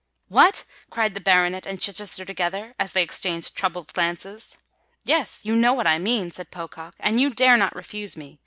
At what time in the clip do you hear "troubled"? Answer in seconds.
3.55-3.93